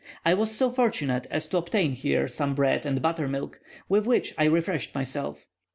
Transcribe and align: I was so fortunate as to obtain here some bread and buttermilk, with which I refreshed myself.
I 0.25 0.33
was 0.33 0.49
so 0.49 0.71
fortunate 0.71 1.27
as 1.29 1.47
to 1.49 1.57
obtain 1.57 1.91
here 1.91 2.27
some 2.27 2.55
bread 2.55 2.87
and 2.87 3.03
buttermilk, 3.03 3.59
with 3.87 4.07
which 4.07 4.33
I 4.35 4.45
refreshed 4.45 4.95
myself. 4.95 5.45